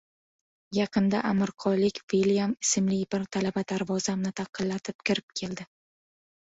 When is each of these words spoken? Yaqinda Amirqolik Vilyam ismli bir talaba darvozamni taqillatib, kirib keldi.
Yaqinda 0.77 1.19
Amirqolik 1.31 2.01
Vilyam 2.15 2.57
ismli 2.67 2.99
bir 3.15 3.29
talaba 3.37 3.67
darvozamni 3.75 4.35
taqillatib, 4.43 5.03
kirib 5.11 5.41
keldi. 5.43 5.71